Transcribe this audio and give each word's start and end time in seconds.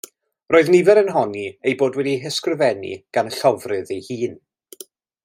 Roedd 0.53 0.69
nifer 0.75 0.99
yn 1.01 1.11
honni 1.17 1.43
eu 1.71 1.75
bod 1.81 1.99
wedi 2.01 2.15
eu 2.15 2.23
hysgrifennu 2.23 2.91
gan 3.19 3.33
y 3.33 3.35
llofrudd 3.37 3.93
ei 3.99 4.03
hun. 4.09 4.35